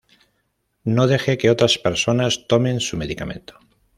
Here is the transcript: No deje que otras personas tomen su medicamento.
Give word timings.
No 0.83 1.05
deje 1.05 1.37
que 1.37 1.51
otras 1.51 1.77
personas 1.77 2.47
tomen 2.47 2.79
su 2.79 2.97
medicamento. 2.97 3.59